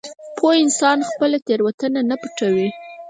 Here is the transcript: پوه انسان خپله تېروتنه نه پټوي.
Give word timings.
پوه 0.37 0.53
انسان 0.63 0.97
خپله 1.09 1.37
تېروتنه 1.47 1.99
نه 2.09 2.15
پټوي. 2.21 2.67